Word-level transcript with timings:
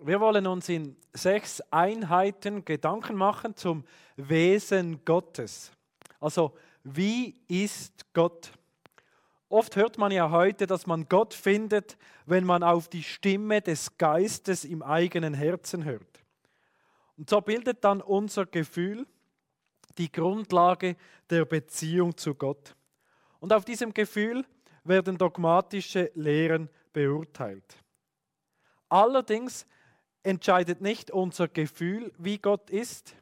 Wir 0.00 0.20
wollen 0.20 0.46
uns 0.46 0.68
in 0.68 0.96
sechs 1.12 1.60
Einheiten 1.70 2.64
Gedanken 2.64 3.14
machen 3.14 3.54
zum 3.56 3.84
Wesen 4.16 5.04
Gottes. 5.04 5.70
Also, 6.20 6.56
wie 6.82 7.40
ist 7.46 8.12
Gott? 8.12 8.50
Oft 9.48 9.76
hört 9.76 9.96
man 9.96 10.10
ja 10.10 10.30
heute, 10.30 10.66
dass 10.66 10.86
man 10.86 11.08
Gott 11.08 11.32
findet, 11.32 11.96
wenn 12.26 12.44
man 12.44 12.64
auf 12.64 12.88
die 12.88 13.04
Stimme 13.04 13.62
des 13.62 13.96
Geistes 13.96 14.64
im 14.64 14.82
eigenen 14.82 15.32
Herzen 15.32 15.84
hört. 15.84 16.24
Und 17.16 17.30
so 17.30 17.40
bildet 17.40 17.84
dann 17.84 18.00
unser 18.00 18.46
Gefühl 18.46 19.06
die 19.96 20.10
Grundlage 20.10 20.96
der 21.30 21.44
Beziehung 21.44 22.16
zu 22.16 22.34
Gott. 22.34 22.74
Und 23.38 23.52
auf 23.52 23.64
diesem 23.64 23.94
Gefühl 23.94 24.44
werden 24.82 25.16
dogmatische 25.16 26.10
Lehren 26.14 26.68
beurteilt. 26.92 27.76
Allerdings 28.88 29.66
entscheidet 30.24 30.80
nicht 30.80 31.10
unser 31.10 31.46
Gefühl, 31.46 32.12
wie 32.18 32.38
Gott 32.38 32.70
ist. 32.70 33.14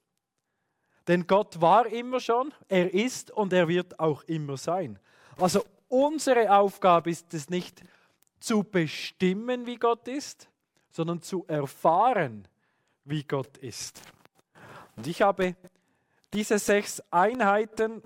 Denn 1.08 1.26
Gott 1.26 1.60
war 1.60 1.86
immer 1.86 2.20
schon, 2.20 2.54
er 2.68 2.94
ist 2.94 3.30
und 3.30 3.52
er 3.52 3.68
wird 3.68 4.00
auch 4.00 4.22
immer 4.24 4.56
sein. 4.56 4.98
Also 5.36 5.64
unsere 5.88 6.56
Aufgabe 6.56 7.10
ist 7.10 7.34
es 7.34 7.50
nicht 7.50 7.82
zu 8.40 8.62
bestimmen, 8.62 9.66
wie 9.66 9.76
Gott 9.76 10.08
ist, 10.08 10.48
sondern 10.90 11.20
zu 11.20 11.44
erfahren, 11.48 12.46
wie 13.04 13.24
Gott 13.24 13.58
ist. 13.58 14.00
Und 14.96 15.06
ich 15.06 15.22
habe 15.22 15.56
diese 16.32 16.58
sechs 16.58 17.02
Einheiten 17.10 18.02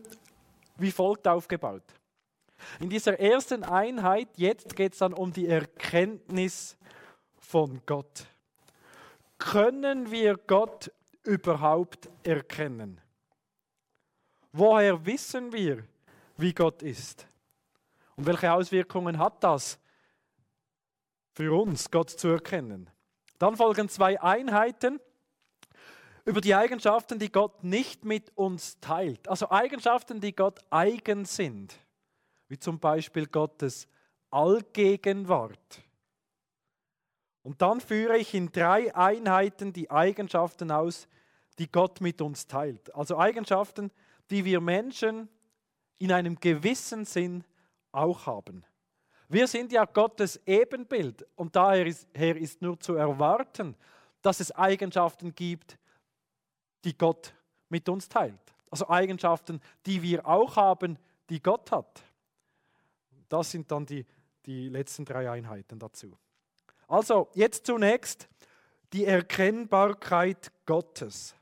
wie 0.79 0.91
folgt 0.91 1.27
aufgebaut. 1.27 1.83
In 2.81 2.89
dieser 2.89 3.19
ersten 3.19 3.65
Einheit, 3.65 4.29
jetzt 4.37 4.75
geht 4.77 4.93
es 4.93 4.99
dann 4.99 5.13
um 5.13 5.33
die 5.33 5.49
Erkenntnis 5.49 6.77
von 7.39 7.81
Gott 7.87 8.27
können 9.39 10.11
wir 10.11 10.37
Gott 10.37 10.91
überhaupt 11.25 12.09
erkennen? 12.23 13.01
Woher 14.53 15.05
wissen 15.05 15.53
wir, 15.53 15.85
wie 16.37 16.53
Gott 16.53 16.83
ist? 16.83 17.27
Und 18.17 18.27
welche 18.27 18.53
Auswirkungen 18.53 19.19
hat 19.19 19.45
das 19.45 19.79
für 21.33 21.53
uns, 21.53 21.91
Gott 21.91 22.11
zu 22.11 22.29
erkennen? 22.29 22.89
Dann 23.39 23.57
folgen 23.57 23.89
zwei 23.89 24.21
Einheiten 24.21 25.01
über 26.25 26.41
die 26.41 26.55
Eigenschaften, 26.55 27.19
die 27.19 27.31
Gott 27.31 27.63
nicht 27.63 28.05
mit 28.05 28.37
uns 28.37 28.81
teilt. 28.81 29.29
Also 29.29 29.51
Eigenschaften, 29.51 30.21
die 30.21 30.35
Gott 30.35 30.61
eigen 30.71 31.25
sind, 31.25 31.79
wie 32.49 32.59
zum 32.59 32.79
Beispiel 32.79 33.27
Gottes 33.27 33.89
Allgegenwart 34.31 35.83
und 37.47 37.63
dann 37.63 37.81
führe 37.81 38.19
ich 38.19 38.35
in 38.35 38.51
drei 38.51 38.93
Einheiten 38.93 39.73
die 39.73 39.89
Eigenschaften 39.89 40.73
aus, 40.73 41.07
die 41.61 41.71
Gott 41.71 42.01
mit 42.01 42.21
uns 42.21 42.49
teilt. 42.49 42.93
Also 42.93 43.17
Eigenschaften, 43.19 43.93
die 44.31 44.45
wir 44.45 44.61
Menschen 44.61 45.29
in 45.99 46.11
einem 46.11 46.41
gewissen 46.41 47.05
Sinn 47.05 47.45
auch 47.93 48.27
haben. 48.27 48.65
Wir 49.29 49.47
sind 49.47 49.71
ja 49.71 49.85
Gottes 49.85 50.41
Ebenbild 50.45 51.25
und 51.37 51.55
daher 51.55 51.87
ist, 51.87 52.09
ist 52.17 52.63
nur 52.63 52.81
zu 52.81 52.97
erwarten, 52.97 53.77
dass 54.23 54.41
es 54.41 54.51
Eigenschaften 54.51 55.33
gibt, 55.33 55.79
die 56.83 56.99
Gott 56.99 57.33
mit 57.69 57.89
uns 57.89 58.09
teilt. 58.09 58.41
Also 58.73 58.89
Eigenschaften, 58.89 59.61
die 59.87 60.03
wir 60.03 60.27
auch 60.27 60.57
haben, 60.57 60.99
die 61.31 61.41
Gott 61.41 61.71
hat. 61.71 62.03
Das 63.29 63.53
sind 63.53 63.71
dann 63.71 63.87
die, 63.87 64.05
die 64.47 64.69
letzten 64.69 65.05
drei 65.05 65.31
Einheiten 65.31 65.79
dazu. 65.79 66.19
Also 66.87 67.29
jetzt 67.35 67.67
zunächst 67.67 68.29
die 68.93 69.05
Erkennbarkeit 69.05 70.53
Gottes. 70.65 71.35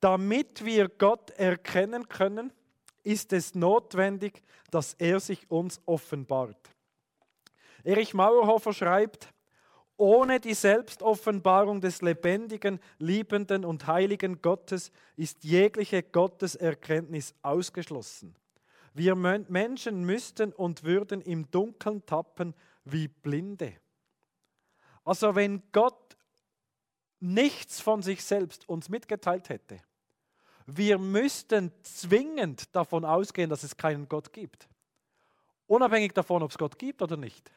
Damit 0.00 0.64
wir 0.64 0.88
Gott 0.88 1.30
erkennen 1.30 2.08
können, 2.08 2.52
ist 3.02 3.32
es 3.32 3.54
notwendig, 3.54 4.42
dass 4.70 4.94
er 4.94 5.20
sich 5.20 5.50
uns 5.50 5.80
offenbart. 5.86 6.70
Erich 7.82 8.14
Mauerhofer 8.14 8.72
schreibt, 8.72 9.28
ohne 9.96 10.40
die 10.40 10.54
Selbstoffenbarung 10.54 11.80
des 11.80 12.02
lebendigen, 12.02 12.80
liebenden 12.98 13.64
und 13.64 13.86
heiligen 13.86 14.42
Gottes 14.42 14.90
ist 15.16 15.44
jegliche 15.44 16.02
Gotteserkenntnis 16.02 17.34
ausgeschlossen. 17.42 18.34
Wir 18.92 19.14
Menschen 19.14 20.04
müssten 20.04 20.52
und 20.52 20.82
würden 20.82 21.20
im 21.20 21.50
Dunkeln 21.50 22.04
tappen 22.06 22.54
wie 22.84 23.08
Blinde. 23.08 23.74
Also 25.04 25.34
wenn 25.34 25.62
Gott 25.72 26.16
nichts 27.20 27.80
von 27.80 28.02
sich 28.02 28.24
selbst 28.24 28.68
uns 28.68 28.88
mitgeteilt 28.88 29.48
hätte, 29.48 29.80
wir 30.66 30.98
müssten 30.98 31.72
zwingend 31.82 32.74
davon 32.74 33.04
ausgehen, 33.04 33.50
dass 33.50 33.62
es 33.64 33.76
keinen 33.76 34.08
Gott 34.08 34.32
gibt. 34.32 34.66
Unabhängig 35.66 36.12
davon, 36.12 36.42
ob 36.42 36.50
es 36.50 36.58
Gott 36.58 36.78
gibt 36.78 37.02
oder 37.02 37.16
nicht. 37.16 37.50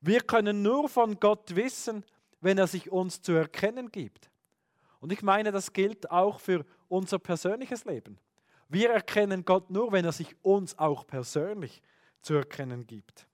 Wir 0.00 0.20
können 0.20 0.62
nur 0.62 0.88
von 0.88 1.18
Gott 1.18 1.54
wissen, 1.54 2.04
wenn 2.40 2.58
er 2.58 2.66
sich 2.66 2.90
uns 2.90 3.22
zu 3.22 3.32
erkennen 3.32 3.90
gibt. 3.90 4.30
Und 5.00 5.12
ich 5.12 5.22
meine, 5.22 5.52
das 5.52 5.72
gilt 5.72 6.10
auch 6.10 6.40
für 6.40 6.64
unser 6.88 7.18
persönliches 7.18 7.84
Leben. 7.84 8.18
Wir 8.68 8.90
erkennen 8.90 9.44
Gott 9.44 9.70
nur, 9.70 9.92
wenn 9.92 10.04
er 10.04 10.12
sich 10.12 10.36
uns 10.42 10.76
auch 10.78 11.06
persönlich 11.06 11.82
zu 12.20 12.34
erkennen 12.34 12.86
gibt. 12.86 13.27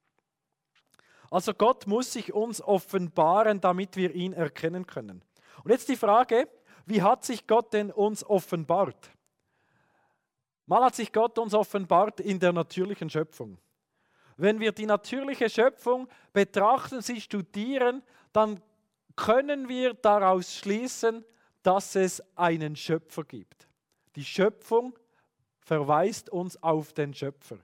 Also 1.30 1.54
Gott 1.54 1.86
muss 1.86 2.12
sich 2.12 2.32
uns 2.32 2.60
offenbaren, 2.60 3.60
damit 3.60 3.96
wir 3.96 4.14
ihn 4.14 4.32
erkennen 4.32 4.86
können. 4.86 5.22
Und 5.62 5.70
jetzt 5.70 5.88
die 5.88 5.96
Frage, 5.96 6.48
wie 6.86 7.02
hat 7.02 7.24
sich 7.24 7.46
Gott 7.46 7.72
denn 7.72 7.90
uns 7.90 8.24
offenbart? 8.24 9.10
Mal 10.66 10.84
hat 10.84 10.94
sich 10.94 11.12
Gott 11.12 11.38
uns 11.38 11.54
offenbart 11.54 12.20
in 12.20 12.38
der 12.38 12.52
natürlichen 12.52 13.10
Schöpfung. 13.10 13.58
Wenn 14.36 14.60
wir 14.60 14.72
die 14.72 14.86
natürliche 14.86 15.48
Schöpfung 15.48 16.08
betrachten, 16.32 17.02
sie 17.02 17.20
studieren, 17.20 18.02
dann 18.32 18.60
können 19.16 19.68
wir 19.68 19.94
daraus 19.94 20.54
schließen, 20.54 21.24
dass 21.62 21.94
es 21.94 22.22
einen 22.36 22.76
Schöpfer 22.76 23.24
gibt. 23.24 23.68
Die 24.16 24.24
Schöpfung 24.24 24.98
verweist 25.60 26.30
uns 26.30 26.62
auf 26.62 26.92
den 26.92 27.14
Schöpfer. 27.14 27.58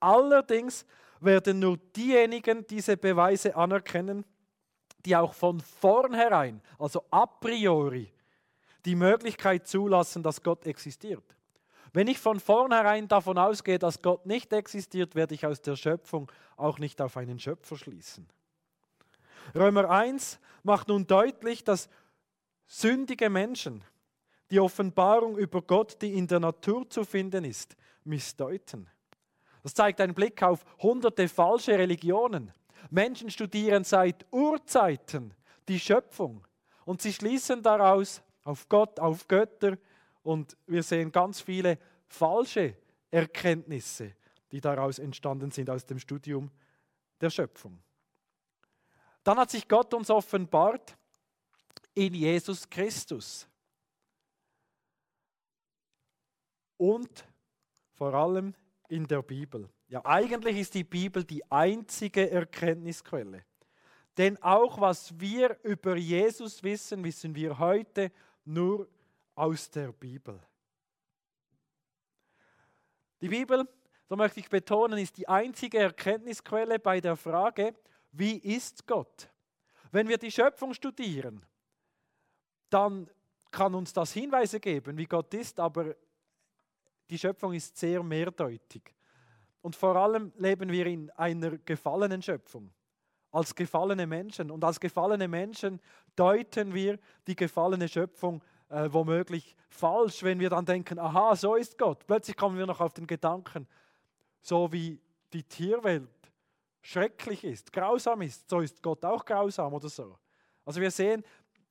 Allerdings 0.00 0.86
werden 1.20 1.58
nur 1.58 1.78
diejenigen 1.78 2.66
diese 2.66 2.96
Beweise 2.96 3.54
anerkennen, 3.56 4.24
die 5.04 5.16
auch 5.16 5.34
von 5.34 5.60
vornherein, 5.60 6.60
also 6.78 7.04
a 7.10 7.26
priori, 7.26 8.12
die 8.84 8.94
Möglichkeit 8.94 9.66
zulassen, 9.66 10.22
dass 10.22 10.42
Gott 10.42 10.66
existiert. 10.66 11.24
Wenn 11.92 12.08
ich 12.08 12.18
von 12.18 12.40
vornherein 12.40 13.08
davon 13.08 13.38
ausgehe, 13.38 13.78
dass 13.78 14.02
Gott 14.02 14.26
nicht 14.26 14.52
existiert, 14.52 15.14
werde 15.14 15.34
ich 15.34 15.46
aus 15.46 15.62
der 15.62 15.76
Schöpfung 15.76 16.30
auch 16.56 16.78
nicht 16.78 17.00
auf 17.00 17.16
einen 17.16 17.38
Schöpfer 17.38 17.76
schließen. 17.76 18.28
Römer 19.54 19.88
1 19.88 20.38
macht 20.62 20.88
nun 20.88 21.06
deutlich, 21.06 21.64
dass 21.64 21.88
sündige 22.66 23.30
Menschen 23.30 23.82
die 24.50 24.60
Offenbarung 24.60 25.38
über 25.38 25.62
Gott, 25.62 26.00
die 26.02 26.14
in 26.14 26.26
der 26.26 26.40
Natur 26.40 26.88
zu 26.88 27.04
finden 27.04 27.44
ist, 27.44 27.76
missdeuten. 28.04 28.88
Das 29.66 29.74
zeigt 29.74 30.00
einen 30.00 30.14
Blick 30.14 30.44
auf 30.44 30.64
hunderte 30.78 31.28
falsche 31.28 31.76
Religionen. 31.76 32.52
Menschen 32.88 33.32
studieren 33.32 33.82
seit 33.82 34.24
Urzeiten 34.30 35.34
die 35.66 35.80
Schöpfung 35.80 36.46
und 36.84 37.02
sie 37.02 37.12
schließen 37.12 37.64
daraus 37.64 38.22
auf 38.44 38.68
Gott, 38.68 39.00
auf 39.00 39.26
Götter 39.26 39.76
und 40.22 40.56
wir 40.68 40.84
sehen 40.84 41.10
ganz 41.10 41.40
viele 41.40 41.80
falsche 42.06 42.76
Erkenntnisse, 43.10 44.14
die 44.52 44.60
daraus 44.60 45.00
entstanden 45.00 45.50
sind 45.50 45.68
aus 45.68 45.84
dem 45.84 45.98
Studium 45.98 46.48
der 47.20 47.30
Schöpfung. 47.30 47.82
Dann 49.24 49.36
hat 49.36 49.50
sich 49.50 49.66
Gott 49.66 49.92
uns 49.94 50.10
offenbart 50.10 50.96
in 51.92 52.14
Jesus 52.14 52.70
Christus. 52.70 53.48
Und 56.76 57.24
vor 57.94 58.14
allem 58.14 58.54
in 58.88 59.06
der 59.06 59.22
Bibel. 59.22 59.68
Ja, 59.88 60.04
eigentlich 60.04 60.58
ist 60.58 60.74
die 60.74 60.84
Bibel 60.84 61.24
die 61.24 61.48
einzige 61.50 62.30
Erkenntnisquelle. 62.30 63.44
Denn 64.16 64.42
auch 64.42 64.80
was 64.80 65.18
wir 65.20 65.58
über 65.62 65.96
Jesus 65.96 66.62
wissen, 66.62 67.04
wissen 67.04 67.34
wir 67.34 67.58
heute 67.58 68.10
nur 68.44 68.88
aus 69.34 69.70
der 69.70 69.92
Bibel. 69.92 70.40
Die 73.20 73.28
Bibel, 73.28 73.68
so 74.08 74.16
möchte 74.16 74.40
ich 74.40 74.48
betonen, 74.48 74.98
ist 74.98 75.16
die 75.16 75.28
einzige 75.28 75.78
Erkenntnisquelle 75.78 76.78
bei 76.78 77.00
der 77.00 77.16
Frage, 77.16 77.74
wie 78.12 78.36
ist 78.38 78.86
Gott? 78.86 79.28
Wenn 79.92 80.08
wir 80.08 80.18
die 80.18 80.30
Schöpfung 80.30 80.72
studieren, 80.74 81.44
dann 82.70 83.08
kann 83.50 83.74
uns 83.74 83.92
das 83.92 84.12
Hinweise 84.12 84.60
geben, 84.60 84.96
wie 84.96 85.06
Gott 85.06 85.32
ist, 85.34 85.60
aber 85.60 85.94
die 87.10 87.18
Schöpfung 87.18 87.52
ist 87.52 87.76
sehr 87.76 88.02
mehrdeutig. 88.02 88.94
Und 89.60 89.74
vor 89.76 89.96
allem 89.96 90.32
leben 90.36 90.70
wir 90.70 90.86
in 90.86 91.10
einer 91.10 91.58
gefallenen 91.58 92.22
Schöpfung. 92.22 92.72
als 93.32 93.54
gefallene 93.54 94.06
Menschen. 94.06 94.50
Und 94.50 94.64
als 94.64 94.80
gefallene 94.80 95.28
Menschen 95.28 95.80
deuten 96.14 96.72
wir 96.72 96.98
die 97.26 97.36
gefallene 97.36 97.86
Schöpfung 97.86 98.42
äh, 98.68 98.88
womöglich 98.90 99.54
falsch, 99.68 100.22
wenn 100.22 100.40
wir 100.40 100.50
dann 100.50 100.64
denken, 100.64 100.98
aha, 100.98 101.36
so 101.36 101.54
ist 101.54 101.76
Gott. 101.76 102.06
Plötzlich 102.06 102.36
kommen 102.36 102.56
wir 102.56 102.66
noch 102.66 102.80
auf 102.80 102.94
den 102.94 103.06
Gedanken, 103.06 103.68
so 104.40 104.72
wie 104.72 105.00
die 105.32 105.42
Tierwelt 105.42 106.08
schrecklich 106.80 107.44
ist, 107.44 107.72
grausam 107.72 108.22
ist, 108.22 108.48
so 108.48 108.60
ist 108.60 108.82
Gott 108.82 109.04
auch 109.04 109.24
grausam 109.24 109.74
oder 109.74 109.88
so. 109.88 110.16
Also 110.64 110.80
wir 110.80 110.90
sehen, 110.90 111.24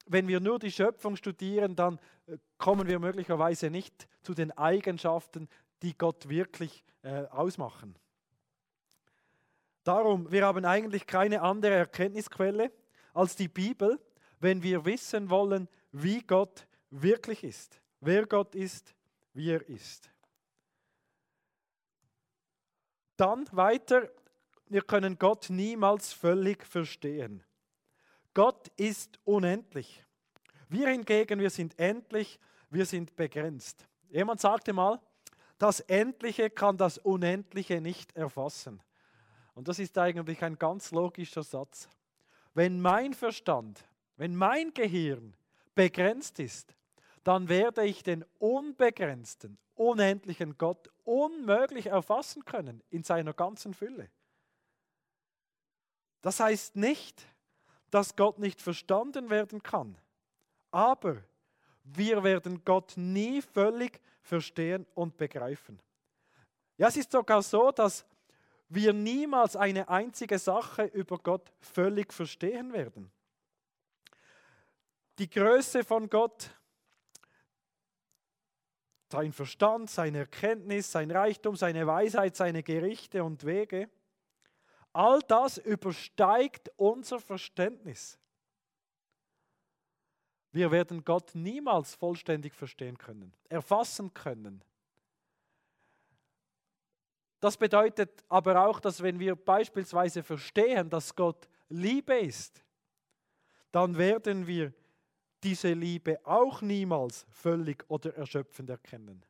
wenn 0.05 0.27
wir 0.27 0.39
nur 0.39 0.59
die 0.59 0.71
Schöpfung 0.71 1.15
studieren, 1.15 1.75
dann 1.75 1.99
äh, 2.27 2.37
kommen 2.57 2.87
wir 2.87 2.99
möglicherweise 2.99 3.69
nicht 3.69 4.07
zu 4.21 4.33
den 4.33 4.51
Eigenschaften, 4.51 5.47
die 5.81 5.97
Gott 5.97 6.29
wirklich 6.29 6.83
äh, 7.03 7.25
ausmachen. 7.25 7.95
Darum, 9.83 10.31
wir 10.31 10.45
haben 10.45 10.65
eigentlich 10.65 11.05
keine 11.05 11.41
andere 11.41 11.75
Erkenntnisquelle 11.75 12.71
als 13.13 13.35
die 13.35 13.47
Bibel, 13.47 13.99
wenn 14.39 14.63
wir 14.63 14.85
wissen 14.85 15.29
wollen, 15.29 15.69
wie 15.91 16.21
Gott 16.21 16.67
wirklich 16.89 17.43
ist, 17.43 17.79
wer 17.99 18.25
Gott 18.25 18.55
ist, 18.55 18.95
wie 19.33 19.51
er 19.51 19.67
ist. 19.69 20.09
Dann 23.17 23.47
weiter, 23.51 24.09
wir 24.67 24.81
können 24.81 25.17
Gott 25.17 25.49
niemals 25.49 26.11
völlig 26.11 26.65
verstehen. 26.65 27.43
Gott 28.35 28.67
ist 28.75 29.17
unendlich. 29.23 30.03
Wir 30.67 30.89
hingegen, 30.89 31.39
wir 31.39 31.49
sind 31.49 31.79
endlich, 31.79 32.37
wir 32.69 32.85
sind 32.85 33.15
begrenzt. 33.15 33.87
Jemand 34.09 34.41
sagte 34.41 34.73
mal, 34.73 34.99
das 35.57 35.79
Endliche 35.79 36.49
kann 36.49 36.75
das 36.77 36.97
Unendliche 36.97 37.79
nicht 37.79 38.13
erfassen. 38.13 38.83
Und 39.53 39.69
das 39.69 39.79
ist 39.79 39.97
eigentlich 39.97 40.43
ein 40.43 40.59
ganz 40.59 40.91
logischer 40.91 41.43
Satz. 41.43 41.87
Wenn 42.53 42.81
mein 42.81 43.13
Verstand, 43.13 43.85
wenn 44.17 44.35
mein 44.35 44.73
Gehirn 44.73 45.33
begrenzt 45.73 46.39
ist, 46.39 46.75
dann 47.23 47.47
werde 47.47 47.85
ich 47.85 48.03
den 48.03 48.25
unbegrenzten, 48.37 49.57
unendlichen 49.75 50.57
Gott 50.57 50.89
unmöglich 51.05 51.85
erfassen 51.85 52.43
können 52.43 52.83
in 52.89 53.03
seiner 53.03 53.33
ganzen 53.33 53.73
Fülle. 53.73 54.09
Das 56.21 56.41
heißt 56.41 56.75
nicht, 56.75 57.25
dass 57.95 58.17
Gott 58.17 58.39
nicht 58.39 58.61
verstanden 58.61 59.29
werden 59.29 59.63
kann, 59.63 59.97
aber 60.69 61.23
wir 61.85 62.25
werden 62.25 62.65
Gott 62.65 62.91
nie 62.97 63.41
völlig 63.41 64.01
verstehen 64.21 64.85
und 64.95 65.15
begreifen. 65.15 65.79
Ja, 66.75 66.89
es 66.89 66.97
ist 66.97 67.13
sogar 67.13 67.41
so, 67.41 67.71
dass 67.71 68.05
wir 68.67 68.91
niemals 68.91 69.55
eine 69.55 69.87
einzige 69.87 70.37
Sache 70.37 70.83
über 70.83 71.17
Gott 71.19 71.53
völlig 71.61 72.11
verstehen 72.11 72.73
werden. 72.73 73.09
Die 75.17 75.29
Größe 75.29 75.85
von 75.85 76.09
Gott, 76.09 76.49
sein 79.09 79.31
Verstand, 79.31 79.89
seine 79.89 80.17
Erkenntnis, 80.17 80.91
sein 80.91 81.11
Reichtum, 81.11 81.55
seine 81.55 81.87
Weisheit, 81.87 82.35
seine 82.35 82.61
Gerichte 82.61 83.23
und 83.23 83.45
Wege, 83.45 83.89
all 84.95 85.19
das 85.27 85.57
übersteigt 85.57 86.71
unser 86.77 87.19
Verständnis. 87.19 88.17
Wir 90.51 90.71
werden 90.71 91.03
Gott 91.03 91.35
niemals 91.35 91.95
vollständig 91.95 92.53
verstehen 92.53 92.97
können, 92.97 93.33
erfassen 93.49 94.13
können. 94.13 94.63
Das 97.41 97.57
bedeutet 97.57 98.23
aber 98.29 98.65
auch, 98.65 98.79
dass 98.79 99.03
wenn 99.03 99.19
wir 99.19 99.35
beispielsweise 99.35 100.23
verstehen, 100.23 100.89
dass 100.89 101.13
Gott 101.13 101.49
Liebe 101.67 102.17
ist, 102.17 102.63
dann 103.73 103.97
werden 103.97 104.47
wir 104.47 104.73
diese 105.43 105.73
Liebe 105.73 106.25
auch 106.25 106.61
niemals 106.61 107.25
völlig 107.29 107.83
oder 107.89 108.15
erschöpfend 108.15 108.69
erkennen. 108.69 109.25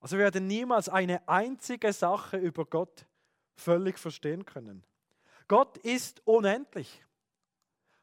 Also 0.00 0.16
wir 0.16 0.24
werden 0.24 0.46
niemals 0.46 0.88
eine 0.88 1.28
einzige 1.28 1.92
Sache 1.92 2.38
über 2.38 2.64
Gott 2.64 3.06
völlig 3.56 3.98
verstehen 3.98 4.44
können. 4.44 4.84
Gott 5.48 5.78
ist 5.78 6.20
unendlich. 6.26 7.04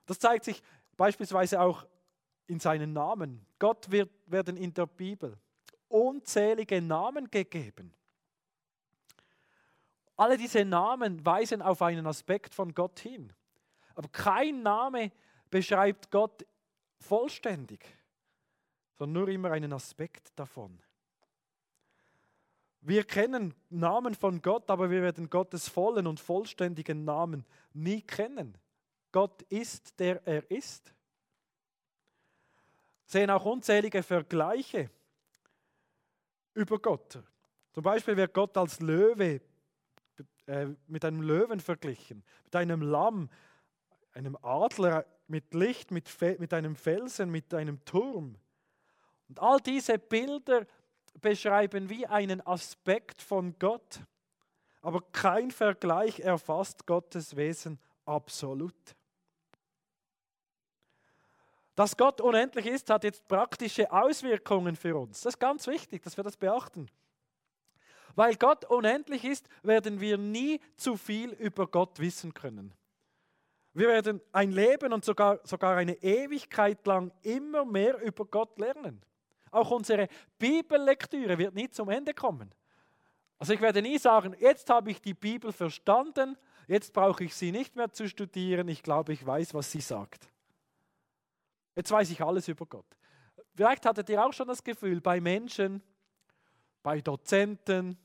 Das 0.05 0.19
zeigt 0.19 0.45
sich 0.45 0.61
beispielsweise 0.97 1.61
auch 1.61 1.85
in 2.47 2.59
seinen 2.59 2.93
Namen. 2.93 3.45
Gott 3.59 3.89
wird, 3.91 4.11
werden 4.25 4.57
in 4.57 4.73
der 4.73 4.85
Bibel 4.85 5.37
unzählige 5.87 6.81
Namen 6.81 7.29
gegeben. 7.29 7.93
Alle 10.15 10.37
diese 10.37 10.65
Namen 10.65 11.25
weisen 11.25 11.61
auf 11.61 11.81
einen 11.81 12.07
Aspekt 12.07 12.53
von 12.53 12.73
Gott 12.73 12.99
hin. 12.99 13.33
Aber 13.95 14.09
kein 14.09 14.63
Name 14.63 15.11
beschreibt 15.49 16.09
Gott 16.09 16.45
vollständig, 16.97 17.85
sondern 18.97 19.23
nur 19.23 19.29
immer 19.29 19.51
einen 19.51 19.73
Aspekt 19.73 20.31
davon. 20.35 20.79
Wir 22.85 23.05
kennen 23.05 23.53
Namen 23.69 24.13
von 24.13 24.41
Gott, 24.41 24.69
aber 24.69 24.89
wir 24.89 25.01
werden 25.01 25.29
Gottes 25.29 25.69
vollen 25.69 26.05
und 26.05 26.19
vollständigen 26.19 27.05
Namen 27.05 27.45
nie 27.73 28.01
kennen. 28.01 28.57
Gott 29.13 29.41
ist, 29.43 29.97
der 29.99 30.21
er 30.27 30.49
ist. 30.51 30.93
Sehen 33.05 33.29
auch 33.29 33.45
unzählige 33.45 34.03
Vergleiche 34.03 34.89
über 36.53 36.77
Gott. 36.77 37.19
Zum 37.71 37.83
Beispiel 37.83 38.17
wird 38.17 38.33
Gott 38.33 38.57
als 38.57 38.81
Löwe 38.81 39.39
äh, 40.47 40.67
mit 40.87 41.05
einem 41.05 41.21
Löwen 41.21 41.61
verglichen, 41.61 42.21
mit 42.43 42.55
einem 42.57 42.81
Lamm, 42.81 43.29
einem 44.11 44.37
Adler, 44.41 45.05
mit 45.27 45.53
Licht, 45.53 45.91
mit, 45.91 46.09
mit 46.37 46.53
einem 46.53 46.75
Felsen, 46.75 47.31
mit 47.31 47.53
einem 47.53 47.83
Turm. 47.85 48.35
Und 49.29 49.39
all 49.39 49.61
diese 49.61 49.97
Bilder 49.97 50.67
beschreiben 51.21 51.89
wie 51.89 52.05
einen 52.05 52.45
Aspekt 52.45 53.21
von 53.21 53.57
Gott, 53.59 53.99
aber 54.81 55.01
kein 55.11 55.51
Vergleich 55.51 56.19
erfasst 56.19 56.85
Gottes 56.85 57.35
Wesen 57.35 57.79
absolut. 58.05 58.75
Dass 61.75 61.97
Gott 61.97 62.21
unendlich 62.21 62.67
ist, 62.67 62.89
hat 62.89 63.03
jetzt 63.03 63.27
praktische 63.27 63.91
Auswirkungen 63.91 64.75
für 64.75 64.95
uns. 64.95 65.21
Das 65.21 65.33
ist 65.33 65.39
ganz 65.39 65.65
wichtig, 65.67 66.03
dass 66.03 66.17
wir 66.17 66.23
das 66.23 66.37
beachten. 66.37 66.87
Weil 68.15 68.35
Gott 68.35 68.65
unendlich 68.65 69.23
ist, 69.23 69.47
werden 69.63 69.99
wir 69.99 70.17
nie 70.17 70.59
zu 70.75 70.97
viel 70.97 71.31
über 71.31 71.65
Gott 71.65 71.99
wissen 71.99 72.33
können. 72.33 72.73
Wir 73.73 73.87
werden 73.87 74.21
ein 74.31 74.51
Leben 74.51 74.93
und 74.93 75.03
sogar, 75.03 75.39
sogar 75.43 75.77
eine 75.77 75.95
Ewigkeit 76.03 76.85
lang 76.85 77.11
immer 77.23 77.65
mehr 77.65 77.99
über 78.01 78.25
Gott 78.25 78.59
lernen. 78.59 79.01
Auch 79.53 79.69
unsere 79.69 80.07
Bibellektüre 80.39 81.37
wird 81.37 81.53
nie 81.53 81.69
zum 81.69 81.89
Ende 81.89 82.13
kommen. 82.13 82.53
Also 83.37 83.53
ich 83.53 83.61
werde 83.61 83.81
nie 83.81 83.99
sagen, 83.99 84.35
jetzt 84.39 84.67
habe 84.69 84.89
ich 84.89 84.99
die 84.99 85.13
Bibel 85.13 85.51
verstanden, 85.51 86.37
jetzt 86.67 86.91
brauche 86.91 87.23
ich 87.23 87.35
sie 87.35 87.51
nicht 87.51 87.75
mehr 87.75 87.91
zu 87.91 88.07
studieren, 88.09 88.67
ich 88.67 88.81
glaube, 88.81 89.13
ich 89.13 89.23
weiß, 89.23 89.53
was 89.53 89.71
sie 89.71 89.81
sagt. 89.81 90.27
Jetzt 91.75 91.91
weiß 91.91 92.09
ich 92.09 92.21
alles 92.21 92.47
über 92.47 92.65
Gott. 92.65 92.85
Vielleicht 93.53 93.85
hattet 93.85 94.09
ihr 94.09 94.25
auch 94.25 94.33
schon 94.33 94.47
das 94.47 94.63
Gefühl, 94.63 95.01
bei 95.01 95.21
Menschen, 95.21 95.83
bei 96.81 96.99
Dozenten, 97.01 97.97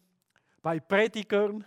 bei 0.61 0.81
Predigern, 0.81 1.65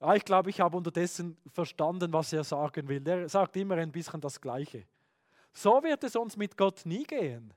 ja, 0.00 0.14
ich 0.14 0.24
glaube, 0.24 0.50
ich 0.50 0.60
habe 0.60 0.76
unterdessen 0.76 1.36
verstanden, 1.52 2.12
was 2.12 2.32
er 2.32 2.44
sagen 2.44 2.86
will. 2.86 3.04
Er 3.08 3.28
sagt 3.28 3.56
immer 3.56 3.78
ein 3.78 3.90
bisschen 3.90 4.20
das 4.20 4.40
Gleiche. 4.40 4.86
So 5.52 5.82
wird 5.82 6.04
es 6.04 6.14
uns 6.14 6.36
mit 6.36 6.56
Gott 6.56 6.82
nie 6.84 7.02
gehen. 7.02 7.52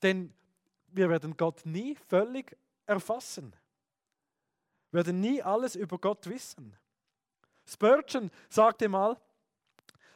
Denn 0.00 0.32
wir 0.96 1.08
werden 1.10 1.36
Gott 1.36 1.64
nie 1.64 1.94
völlig 2.08 2.56
erfassen. 2.86 3.54
Wir 4.90 4.98
werden 4.98 5.20
nie 5.20 5.42
alles 5.42 5.76
über 5.76 5.98
Gott 5.98 6.26
wissen. 6.26 6.76
Spurgeon 7.66 8.30
sagte 8.48 8.88
mal, 8.88 9.16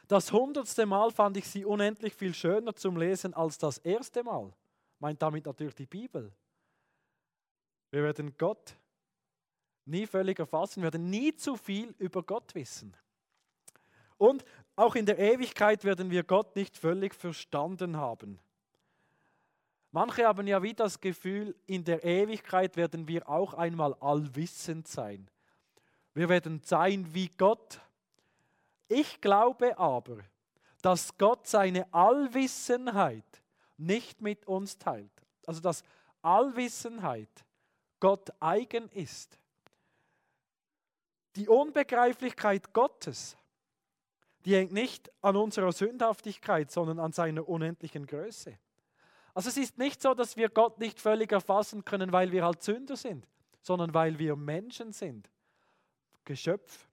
das 0.07 0.31
hundertste 0.31 0.85
Mal 0.85 1.11
fand 1.11 1.37
ich 1.37 1.47
sie 1.47 1.63
unendlich 1.63 2.13
viel 2.15 2.33
schöner 2.33 2.75
zum 2.75 2.97
Lesen 2.97 3.33
als 3.33 3.57
das 3.57 3.77
erste 3.77 4.23
Mal. 4.23 4.51
Meint 4.99 5.21
damit 5.21 5.45
natürlich 5.45 5.75
die 5.75 5.85
Bibel. 5.85 6.31
Wir 7.91 8.03
werden 8.03 8.35
Gott 8.37 8.75
nie 9.85 10.05
völlig 10.07 10.39
erfassen, 10.39 10.83
werden 10.83 11.09
nie 11.09 11.35
zu 11.35 11.55
viel 11.55 11.93
über 11.97 12.23
Gott 12.23 12.55
wissen. 12.55 12.95
Und 14.17 14.45
auch 14.75 14.95
in 14.95 15.05
der 15.05 15.17
Ewigkeit 15.17 15.83
werden 15.83 16.09
wir 16.09 16.23
Gott 16.23 16.55
nicht 16.55 16.77
völlig 16.77 17.15
verstanden 17.15 17.97
haben. 17.97 18.39
Manche 19.91 20.25
haben 20.25 20.47
ja 20.47 20.63
wie 20.63 20.73
das 20.73 20.99
Gefühl, 20.99 21.55
in 21.65 21.83
der 21.83 22.03
Ewigkeit 22.03 22.77
werden 22.77 23.07
wir 23.07 23.27
auch 23.27 23.53
einmal 23.53 23.93
allwissend 23.95 24.87
sein. 24.87 25.29
Wir 26.13 26.29
werden 26.29 26.61
sein 26.63 27.13
wie 27.13 27.29
Gott. 27.29 27.81
Ich 28.87 29.19
glaube 29.21 29.77
aber, 29.77 30.17
dass 30.81 31.17
Gott 31.17 31.47
seine 31.47 31.93
Allwissenheit 31.93 33.43
nicht 33.77 34.21
mit 34.21 34.47
uns 34.47 34.77
teilt. 34.77 35.11
Also 35.45 35.61
dass 35.61 35.83
Allwissenheit 36.21 37.45
Gott 37.99 38.29
eigen 38.39 38.89
ist. 38.89 39.37
Die 41.35 41.47
Unbegreiflichkeit 41.47 42.73
Gottes 42.73 43.37
die 44.45 44.55
hängt 44.55 44.71
nicht 44.71 45.11
an 45.21 45.35
unserer 45.35 45.71
Sündhaftigkeit, 45.71 46.71
sondern 46.71 46.99
an 46.99 47.11
seiner 47.11 47.47
unendlichen 47.47 48.07
Größe. 48.07 48.57
Also 49.33 49.49
es 49.49 49.57
ist 49.57 49.77
nicht 49.77 50.01
so, 50.01 50.13
dass 50.13 50.35
wir 50.35 50.49
Gott 50.49 50.79
nicht 50.79 50.99
völlig 50.99 51.31
erfassen 51.31 51.85
können, 51.85 52.11
weil 52.11 52.31
wir 52.31 52.43
halt 52.43 52.61
Sünder 52.61 52.95
sind, 52.95 53.27
sondern 53.61 53.93
weil 53.93 54.19
wir 54.19 54.35
Menschen 54.35 54.91
sind, 54.91 55.29
Geschöpf. 56.25 56.87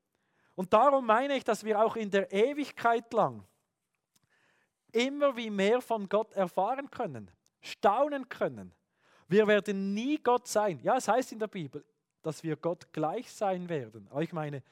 Und 0.54 0.72
darum 0.72 1.06
meine 1.06 1.36
ich, 1.36 1.44
dass 1.44 1.64
wir 1.64 1.80
auch 1.80 1.96
in 1.96 2.10
der 2.10 2.32
Ewigkeit 2.32 3.12
lang 3.12 3.44
immer 4.92 5.36
wie 5.36 5.50
mehr 5.50 5.80
von 5.80 6.08
Gott 6.08 6.32
erfahren 6.32 6.90
können, 6.90 7.30
staunen 7.60 8.28
können. 8.28 8.72
Wir 9.28 9.46
werden 9.46 9.92
nie 9.92 10.18
Gott 10.18 10.48
sein. 10.48 10.80
Ja, 10.82 10.96
es 10.96 11.06
heißt 11.06 11.32
in 11.32 11.38
der 11.38 11.48
Bibel, 11.48 11.84
dass 12.22 12.42
wir 12.42 12.56
Gott 12.56 12.92
gleich 12.92 13.30
sein 13.30 13.68
werden. 13.68 14.08
Aber 14.10 14.22
ich 14.22 14.32
meine, 14.32 14.62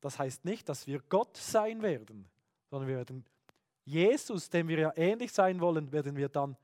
das 0.00 0.18
heißt 0.18 0.44
nicht, 0.44 0.68
dass 0.68 0.86
wir 0.86 1.00
Gott 1.08 1.36
sein 1.36 1.82
werden, 1.82 2.28
sondern 2.70 2.88
wir 2.88 2.96
werden 2.96 3.26
Jesus, 3.90 4.48
dem 4.48 4.68
wir 4.68 4.78
ja 4.78 4.92
ähnlich 4.96 5.32
sein 5.32 5.60
wollen, 5.60 5.90
werden 5.90 6.16
wir 6.16 6.28
dann 6.28 6.56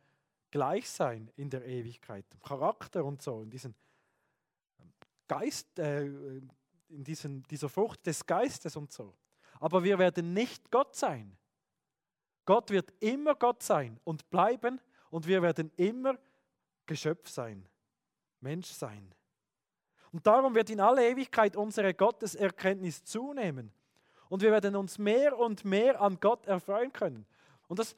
gleich 0.53 0.89
sein 0.89 1.29
in 1.37 1.51
der 1.51 1.67
Ewigkeit. 1.67 2.25
Charakter 2.41 3.05
und 3.05 3.21
so, 3.21 3.43
in 3.43 3.51
diesen 3.51 3.75
Geist, 5.27 5.77
äh, 5.81 6.05
in 6.05 7.05
diesen, 7.05 7.43
dieser 7.43 7.69
Frucht 7.69 8.07
des 8.07 8.25
Geistes 8.25 8.77
und 8.77 8.93
so. 8.93 9.13
Aber 9.59 9.83
wir 9.83 9.99
werden 9.99 10.35
nicht 10.35 10.71
Gott 10.71 10.95
sein. 10.95 11.37
Gott 12.45 12.71
wird 12.71 12.93
immer 13.01 13.35
Gott 13.35 13.61
sein 13.61 13.99
und 14.05 14.31
bleiben 14.31 14.81
und 15.11 15.27
wir 15.27 15.43
werden 15.43 15.73
immer 15.75 16.17
Geschöpf 16.87 17.29
sein, 17.29 17.69
Mensch 18.39 18.69
sein. 18.69 19.13
Und 20.13 20.25
darum 20.25 20.55
wird 20.55 20.71
in 20.71 20.79
aller 20.79 21.03
Ewigkeit 21.03 21.57
unsere 21.57 21.93
Gotteserkenntnis 21.93 23.03
zunehmen. 23.03 23.73
Und 24.29 24.43
wir 24.43 24.51
werden 24.51 24.77
uns 24.77 24.99
mehr 24.99 25.39
und 25.39 25.65
mehr 25.65 26.01
an 26.01 26.19
Gott 26.21 26.47
erfreuen 26.47 26.93
können. 26.93 27.27
Und 27.69 27.79
das, 27.79 27.95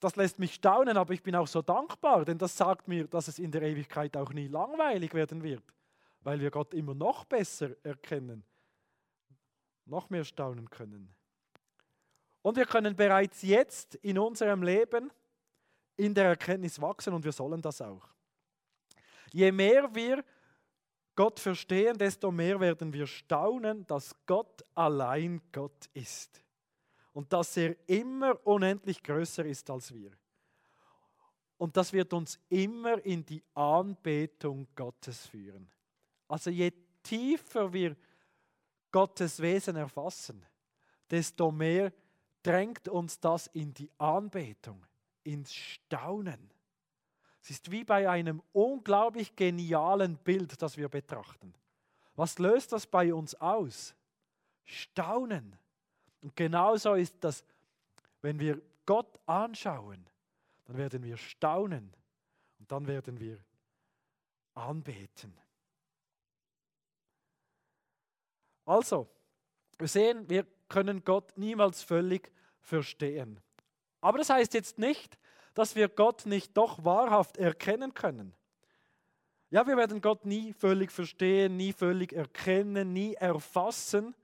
das 0.00 0.16
lässt 0.16 0.38
mich 0.38 0.54
staunen, 0.54 0.96
aber 0.96 1.14
ich 1.14 1.22
bin 1.22 1.36
auch 1.36 1.46
so 1.46 1.62
dankbar, 1.62 2.24
denn 2.24 2.38
das 2.38 2.56
sagt 2.56 2.88
mir, 2.88 3.06
dass 3.06 3.28
es 3.28 3.38
in 3.38 3.50
der 3.50 3.62
Ewigkeit 3.62 4.16
auch 4.16 4.32
nie 4.32 4.48
langweilig 4.48 5.14
werden 5.14 5.42
wird, 5.42 5.62
weil 6.22 6.40
wir 6.40 6.50
Gott 6.50 6.74
immer 6.74 6.94
noch 6.94 7.24
besser 7.24 7.70
erkennen, 7.82 8.44
noch 9.86 10.10
mehr 10.10 10.24
staunen 10.24 10.68
können. 10.70 11.14
Und 12.42 12.56
wir 12.56 12.66
können 12.66 12.94
bereits 12.94 13.42
jetzt 13.42 13.94
in 13.96 14.18
unserem 14.18 14.62
Leben 14.62 15.10
in 15.96 16.12
der 16.12 16.26
Erkenntnis 16.26 16.80
wachsen 16.80 17.14
und 17.14 17.24
wir 17.24 17.32
sollen 17.32 17.62
das 17.62 17.80
auch. 17.80 18.06
Je 19.32 19.50
mehr 19.50 19.94
wir 19.94 20.22
Gott 21.16 21.38
verstehen, 21.38 21.96
desto 21.96 22.30
mehr 22.30 22.58
werden 22.58 22.92
wir 22.92 23.06
staunen, 23.06 23.86
dass 23.86 24.14
Gott 24.26 24.64
allein 24.74 25.40
Gott 25.52 25.88
ist 25.92 26.42
und 27.12 27.32
dass 27.32 27.56
er 27.56 27.76
immer 27.88 28.44
unendlich 28.46 29.02
größer 29.02 29.44
ist 29.44 29.70
als 29.70 29.94
wir. 29.94 30.10
Und 31.56 31.76
das 31.76 31.92
wird 31.92 32.12
uns 32.12 32.38
immer 32.48 33.04
in 33.04 33.24
die 33.24 33.42
Anbetung 33.54 34.66
Gottes 34.74 35.26
führen. 35.26 35.70
Also 36.26 36.50
je 36.50 36.72
tiefer 37.02 37.72
wir 37.72 37.96
Gottes 38.90 39.40
Wesen 39.40 39.76
erfassen, 39.76 40.44
desto 41.10 41.50
mehr 41.50 41.92
drängt 42.42 42.88
uns 42.88 43.18
das 43.20 43.46
in 43.48 43.72
die 43.72 43.90
Anbetung, 43.98 44.84
ins 45.22 45.54
Staunen. 45.54 46.50
Es 47.44 47.50
ist 47.50 47.70
wie 47.70 47.84
bei 47.84 48.08
einem 48.08 48.42
unglaublich 48.54 49.36
genialen 49.36 50.16
Bild, 50.16 50.62
das 50.62 50.78
wir 50.78 50.88
betrachten. 50.88 51.52
Was 52.16 52.38
löst 52.38 52.72
das 52.72 52.86
bei 52.86 53.12
uns 53.12 53.34
aus? 53.34 53.94
Staunen. 54.64 55.54
Und 56.22 56.34
genauso 56.36 56.94
ist 56.94 57.16
das, 57.20 57.44
wenn 58.22 58.40
wir 58.40 58.62
Gott 58.86 59.20
anschauen, 59.26 60.06
dann 60.64 60.78
werden 60.78 61.02
wir 61.02 61.18
staunen 61.18 61.92
und 62.60 62.72
dann 62.72 62.86
werden 62.86 63.20
wir 63.20 63.38
anbeten. 64.54 65.38
Also, 68.64 69.06
wir 69.76 69.88
sehen, 69.88 70.30
wir 70.30 70.46
können 70.70 71.04
Gott 71.04 71.36
niemals 71.36 71.82
völlig 71.82 72.32
verstehen. 72.62 73.38
Aber 74.00 74.16
das 74.16 74.30
heißt 74.30 74.54
jetzt 74.54 74.78
nicht, 74.78 75.18
dass 75.54 75.76
wir 75.76 75.88
Gott 75.88 76.26
nicht 76.26 76.56
doch 76.56 76.84
wahrhaft 76.84 77.36
erkennen 77.36 77.94
können. 77.94 78.34
Ja, 79.50 79.66
wir 79.66 79.76
werden 79.76 80.00
Gott 80.00 80.26
nie 80.26 80.52
völlig 80.52 80.90
verstehen, 80.90 81.56
nie 81.56 81.72
völlig 81.72 82.12
erkennen, 82.12 82.92
nie 82.92 83.14
erfassen, 83.14 84.14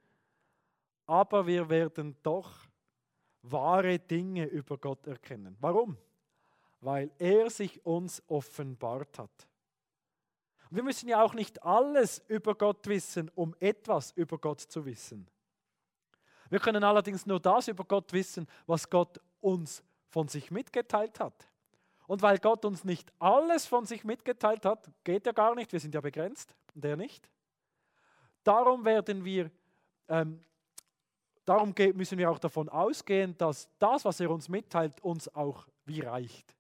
aber 1.07 1.47
wir 1.47 1.69
werden 1.69 2.17
doch 2.23 2.51
wahre 3.43 3.99
Dinge 3.99 4.47
über 4.47 4.77
Gott 4.77 5.07
erkennen. 5.07 5.57
Warum? 5.61 5.97
Weil 6.81 7.13
er 7.19 7.49
sich 7.49 7.85
uns 7.87 8.23
offenbart 8.27 9.19
hat. 9.19 9.49
wir 10.71 10.83
müssen 10.83 11.09
ja 11.09 11.23
auch 11.23 11.35
nicht 11.35 11.63
alles 11.63 12.23
über 12.27 12.55
Gott 12.55 12.87
wissen, 12.87 13.31
um 13.35 13.55
etwas 13.61 14.13
über 14.13 14.39
Gott 14.39 14.61
zu 14.61 14.85
wissen. 14.85 15.29
Wir 16.49 16.59
können 16.59 16.83
allerdings 16.83 17.27
nur 17.27 17.39
das 17.39 17.69
über 17.69 17.85
Gott 17.85 18.13
wissen, 18.13 18.49
was 18.67 18.91
Gott 18.91 19.21
uns 19.41 19.83
von 20.11 20.29
sich 20.29 20.51
mitgeteilt 20.51 21.21
hat. 21.21 21.49
Und 22.07 22.23
weil 22.23 22.39
Gott 22.39 22.65
uns 22.65 22.85
nicht 22.85 23.13
alles 23.21 23.67
von 23.67 23.87
sich 23.87 24.05
mitgeteilt 24.05 24.65
hat, 24.65 24.91
geht 25.05 25.27
ja 25.27 25.33
gar 25.33 25.55
nicht, 25.55 25.73
wir 25.73 25.81
sind 25.81 25.95
ja 25.95 26.01
begrenzt 26.01 26.55
und 26.75 26.85
er 26.85 26.97
nicht. 26.97 27.31
Darum 28.43 28.85
werden 28.85 29.25
wir, 29.25 29.51
ähm, 30.09 30.45
darum 31.45 31.73
müssen 31.95 32.19
wir 32.19 32.31
auch 32.31 32.41
davon 32.41 32.69
ausgehen, 32.69 33.37
dass 33.39 33.69
das, 33.79 34.05
was 34.05 34.19
er 34.19 34.31
uns 34.31 34.49
mitteilt, 34.49 35.01
uns 35.03 35.33
auch 35.35 35.69
wie 35.85 36.01
reicht. 36.01 36.57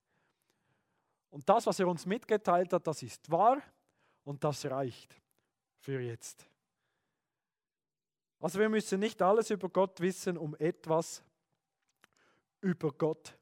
Und 1.30 1.49
das, 1.49 1.66
was 1.66 1.80
er 1.80 1.88
uns 1.88 2.07
mitgeteilt 2.07 2.73
hat, 2.73 2.87
das 2.87 3.02
ist 3.02 3.30
wahr 3.30 3.61
und 4.25 4.45
das 4.45 4.64
reicht 4.66 5.21
für 5.78 6.00
jetzt. 6.00 6.47
Also 8.38 8.59
wir 8.59 8.69
müssen 8.69 9.00
nicht 9.00 9.21
alles 9.21 9.50
über 9.50 9.69
Gott 9.69 10.00
wissen, 10.00 10.38
um 10.38 10.54
etwas 10.57 11.23
über 12.61 12.92
Gott 12.92 13.37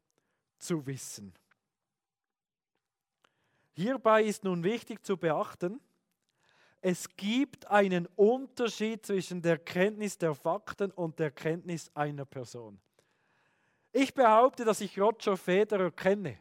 zu 0.59 0.87
wissen. 0.87 1.33
Hierbei 3.73 4.25
ist 4.25 4.45
nun 4.45 4.65
wichtig 4.65 5.05
zu 5.05 5.17
beachten, 5.17 5.81
es 6.81 7.09
gibt 7.17 7.67
einen 7.67 8.07
Unterschied 8.15 9.05
zwischen 9.05 9.43
der 9.43 9.59
Kenntnis 9.59 10.17
der 10.17 10.35
Fakten 10.35 10.91
und 10.93 11.19
der 11.19 11.31
Kenntnis 11.31 11.91
einer 11.95 12.25
Person. 12.25 12.81
Ich 13.93 14.15
behaupte, 14.15 14.65
dass 14.65 14.81
ich 14.81 14.99
Roger 14.99 15.37
Federer 15.37 15.91
kenne. 15.91 16.39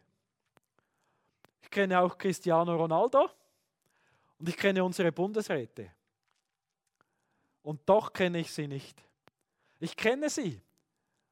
Ich 1.62 1.70
kenne 1.70 2.00
auch 2.00 2.18
Cristiano 2.18 2.76
Ronaldo 2.76 3.30
und 4.38 4.48
ich 4.48 4.58
kenne 4.58 4.84
unsere 4.84 5.12
Bundesräte. 5.12 5.92
Und 7.64 7.82
doch 7.86 8.14
kenne 8.14 8.40
ich 8.40 8.52
sie 8.52 8.68
nicht. 8.68 9.04
Ich 9.80 9.96
kenne 9.96 10.30
sie, 10.30 10.62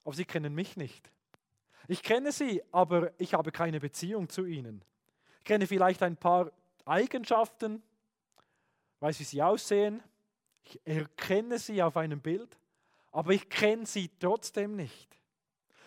aber 0.03 0.15
sie 0.15 0.25
kennen 0.25 0.53
mich 0.53 0.75
nicht. 0.75 1.11
Ich 1.87 2.01
kenne 2.01 2.31
sie, 2.31 2.63
aber 2.71 3.11
ich 3.19 3.33
habe 3.33 3.51
keine 3.51 3.79
Beziehung 3.79 4.29
zu 4.29 4.45
ihnen. 4.45 4.83
Ich 5.39 5.43
kenne 5.43 5.67
vielleicht 5.67 6.01
ein 6.01 6.17
paar 6.17 6.51
Eigenschaften, 6.85 7.83
weiß, 8.99 9.19
wie 9.19 9.23
sie 9.23 9.43
aussehen. 9.43 10.01
Ich 10.63 10.81
erkenne 10.83 11.59
sie 11.59 11.83
auf 11.83 11.97
einem 11.97 12.21
Bild, 12.21 12.57
aber 13.11 13.31
ich 13.31 13.49
kenne 13.49 13.85
sie 13.85 14.09
trotzdem 14.19 14.75
nicht, 14.75 15.19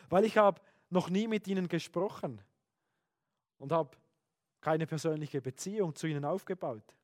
weil 0.08 0.24
ich 0.24 0.38
habe 0.38 0.60
noch 0.90 1.10
nie 1.10 1.26
mit 1.26 1.48
ihnen 1.48 1.68
gesprochen 1.68 2.40
und 3.58 3.72
habe 3.72 3.96
keine 4.60 4.86
persönliche 4.86 5.40
Beziehung 5.40 5.94
zu 5.94 6.06
ihnen 6.06 6.24
aufgebaut. 6.24 6.94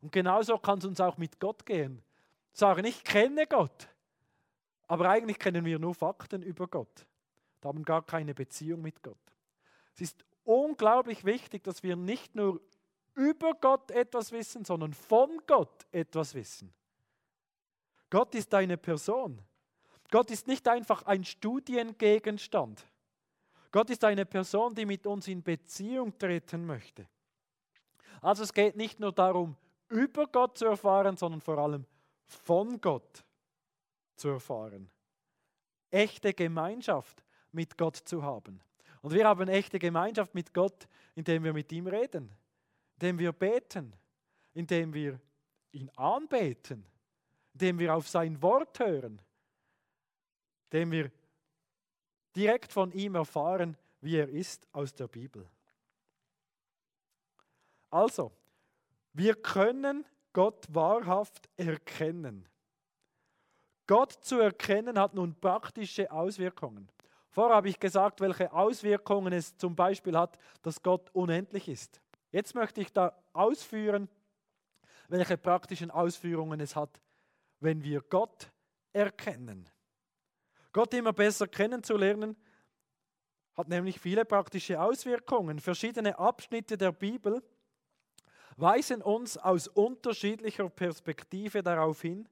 Und 0.00 0.12
genauso 0.12 0.58
kann 0.58 0.78
es 0.78 0.84
uns 0.84 1.00
auch 1.00 1.16
mit 1.16 1.40
Gott 1.40 1.64
gehen. 1.64 2.02
Sagen, 2.52 2.84
ich 2.84 3.02
kenne 3.02 3.46
Gott, 3.46 3.88
aber 4.86 5.08
eigentlich 5.08 5.38
kennen 5.38 5.64
wir 5.64 5.78
nur 5.78 5.94
Fakten 5.94 6.42
über 6.42 6.68
Gott 6.68 7.07
haben 7.64 7.84
gar 7.84 8.04
keine 8.04 8.34
Beziehung 8.34 8.82
mit 8.82 9.02
Gott. 9.02 9.16
Es 9.94 10.00
ist 10.00 10.24
unglaublich 10.44 11.24
wichtig, 11.24 11.64
dass 11.64 11.82
wir 11.82 11.96
nicht 11.96 12.34
nur 12.34 12.60
über 13.14 13.54
Gott 13.54 13.90
etwas 13.90 14.32
wissen, 14.32 14.64
sondern 14.64 14.94
von 14.94 15.42
Gott 15.46 15.86
etwas 15.90 16.34
wissen. 16.34 16.72
Gott 18.10 18.34
ist 18.34 18.54
eine 18.54 18.76
Person. 18.76 19.42
Gott 20.10 20.30
ist 20.30 20.46
nicht 20.46 20.66
einfach 20.68 21.02
ein 21.02 21.24
Studiengegenstand. 21.24 22.86
Gott 23.70 23.90
ist 23.90 24.02
eine 24.04 24.24
Person, 24.24 24.74
die 24.74 24.86
mit 24.86 25.06
uns 25.06 25.28
in 25.28 25.42
Beziehung 25.42 26.16
treten 26.16 26.64
möchte. 26.64 27.06
Also 28.22 28.42
es 28.44 28.52
geht 28.52 28.76
nicht 28.76 28.98
nur 29.00 29.12
darum, 29.12 29.56
über 29.88 30.26
Gott 30.26 30.56
zu 30.56 30.66
erfahren, 30.66 31.16
sondern 31.16 31.40
vor 31.40 31.58
allem 31.58 31.84
von 32.24 32.80
Gott 32.80 33.24
zu 34.16 34.28
erfahren. 34.28 34.90
Echte 35.90 36.32
Gemeinschaft 36.32 37.22
mit 37.52 37.76
Gott 37.76 37.96
zu 37.96 38.22
haben. 38.22 38.60
Und 39.02 39.14
wir 39.14 39.26
haben 39.26 39.48
echte 39.48 39.78
Gemeinschaft 39.78 40.34
mit 40.34 40.52
Gott, 40.52 40.88
indem 41.14 41.44
wir 41.44 41.52
mit 41.52 41.70
ihm 41.72 41.86
reden, 41.86 42.30
indem 42.96 43.18
wir 43.18 43.32
beten, 43.32 43.94
indem 44.54 44.92
wir 44.92 45.20
ihn 45.72 45.90
anbeten, 45.96 46.84
indem 47.54 47.78
wir 47.78 47.94
auf 47.94 48.08
sein 48.08 48.40
Wort 48.42 48.78
hören, 48.80 49.20
dem 50.72 50.90
wir 50.90 51.10
direkt 52.34 52.72
von 52.72 52.92
ihm 52.92 53.14
erfahren, 53.14 53.76
wie 54.00 54.16
er 54.16 54.28
ist 54.28 54.66
aus 54.72 54.94
der 54.94 55.08
Bibel. 55.08 55.48
Also, 57.90 58.32
wir 59.12 59.34
können 59.34 60.04
Gott 60.32 60.66
wahrhaft 60.72 61.48
erkennen. 61.56 62.46
Gott 63.86 64.12
zu 64.12 64.38
erkennen 64.38 64.98
hat 64.98 65.14
nun 65.14 65.34
praktische 65.34 66.10
Auswirkungen. 66.12 66.88
Vorher 67.38 67.54
habe 67.54 67.68
ich 67.68 67.78
gesagt, 67.78 68.20
welche 68.20 68.52
Auswirkungen 68.52 69.32
es 69.32 69.56
zum 69.56 69.76
Beispiel 69.76 70.18
hat, 70.18 70.36
dass 70.60 70.82
Gott 70.82 71.08
unendlich 71.12 71.68
ist. 71.68 72.00
Jetzt 72.32 72.52
möchte 72.56 72.80
ich 72.80 72.92
da 72.92 73.16
ausführen, 73.32 74.08
welche 75.06 75.38
praktischen 75.38 75.92
Ausführungen 75.92 76.58
es 76.58 76.74
hat, 76.74 77.00
wenn 77.60 77.84
wir 77.84 78.00
Gott 78.00 78.50
erkennen. 78.92 79.70
Gott 80.72 80.92
immer 80.94 81.12
besser 81.12 81.46
kennenzulernen, 81.46 82.36
hat 83.54 83.68
nämlich 83.68 84.00
viele 84.00 84.24
praktische 84.24 84.82
Auswirkungen. 84.82 85.60
Verschiedene 85.60 86.18
Abschnitte 86.18 86.76
der 86.76 86.90
Bibel 86.90 87.40
weisen 88.56 89.00
uns 89.00 89.36
aus 89.36 89.68
unterschiedlicher 89.68 90.68
Perspektive 90.68 91.62
darauf 91.62 92.02
hin, 92.02 92.28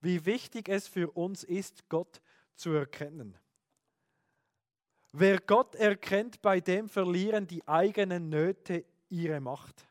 wie 0.00 0.26
wichtig 0.26 0.68
es 0.68 0.88
für 0.88 1.12
uns 1.12 1.44
ist, 1.44 1.88
Gott 1.88 2.20
zu 2.56 2.72
erkennen. 2.72 3.38
Wer 5.12 5.40
Gott 5.40 5.74
erkennt, 5.74 6.42
bei 6.42 6.60
dem 6.60 6.88
verlieren 6.88 7.46
die 7.46 7.66
eigenen 7.66 8.28
Nöte 8.28 8.84
ihre 9.08 9.40
Macht. 9.40 9.86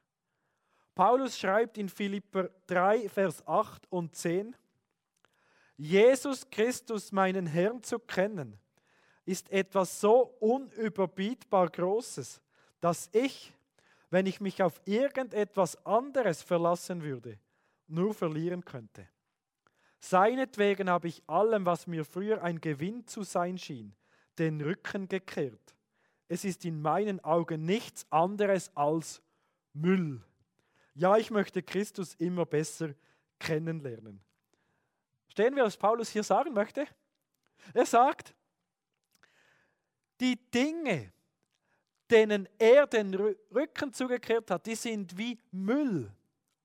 Paulus 0.93 1.38
schreibt 1.38 1.77
in 1.77 1.89
Philipper 1.89 2.50
3, 2.67 3.09
Vers 3.09 3.45
8 3.47 3.91
und 3.91 4.15
10, 4.15 4.55
Jesus 5.75 6.50
Christus, 6.50 7.12
meinen 7.12 7.45
Herrn, 7.45 7.83
zu 7.83 8.00
kennen, 8.00 8.57
ist 9.25 9.51
etwas 9.51 10.01
so 10.01 10.36
unüberbietbar 10.39 11.69
Großes, 11.69 12.41
dass 12.81 13.09
ich, 13.12 13.53
wenn 14.09 14.25
ich 14.25 14.41
mich 14.41 14.63
auf 14.63 14.81
irgendetwas 14.86 15.86
anderes 15.86 16.41
verlassen 16.41 17.03
würde, 17.03 17.38
nur 17.88 18.13
verlieren 18.13 18.65
könnte. 18.65 19.07
Seinetwegen 20.00 20.89
habe 20.89 21.09
ich 21.09 21.21
allem, 21.27 21.65
was 21.65 21.86
mir 21.86 22.05
früher 22.05 22.41
ein 22.41 22.59
Gewinn 22.59 23.05
zu 23.05 23.24
sein 23.24 23.57
schien, 23.57 23.95
den 24.39 24.62
Rücken 24.62 25.08
gekehrt. 25.08 25.75
Es 26.27 26.44
ist 26.44 26.65
in 26.65 26.82
meinen 26.82 27.24
Augen 27.24 27.65
nichts 27.65 28.06
anderes 28.12 28.75
als 28.75 29.22
Müll. 29.74 30.22
Ja, 30.94 31.17
ich 31.17 31.32
möchte 31.32 31.63
Christus 31.63 32.15
immer 32.15 32.46
besser 32.46 32.94
kennenlernen. 33.39 34.20
Stehen 35.29 35.56
wir, 35.56 35.63
was 35.63 35.77
Paulus 35.77 36.10
hier 36.10 36.24
sagen 36.24 36.53
möchte? 36.53 36.88
Er 37.74 37.86
sagt, 37.86 38.34
die 40.20 40.36
Dinge, 40.51 41.13
denen 42.10 42.48
er 42.58 42.88
den 42.88 43.13
Rücken 43.13 43.94
zugekehrt 43.94 44.50
hat, 44.50 44.65
die 44.65 44.75
sind 44.75 45.15
wie 45.17 45.38
Müll. 45.51 46.12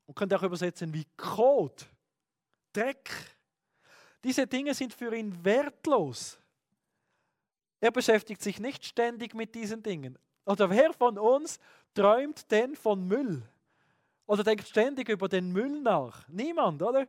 Man 0.06 0.14
könnte 0.14 0.36
auch 0.36 0.42
übersetzen 0.42 0.92
wie 0.94 1.06
Kot, 1.16 1.86
Dreck. 2.72 3.10
Diese 4.24 4.46
Dinge 4.46 4.72
sind 4.72 4.94
für 4.94 5.14
ihn 5.14 5.44
wertlos. 5.44 6.38
Er 7.82 7.90
beschäftigt 7.90 8.40
sich 8.40 8.60
nicht 8.60 8.84
ständig 8.84 9.34
mit 9.34 9.56
diesen 9.56 9.82
Dingen. 9.82 10.16
Oder 10.46 10.70
wer 10.70 10.92
von 10.92 11.18
uns 11.18 11.58
träumt 11.94 12.48
denn 12.52 12.76
von 12.76 13.08
Müll? 13.08 13.42
Oder 14.24 14.44
denkt 14.44 14.68
ständig 14.68 15.08
über 15.08 15.28
den 15.28 15.50
Müll 15.50 15.80
nach? 15.80 16.28
Niemand, 16.28 16.80
oder? 16.80 17.08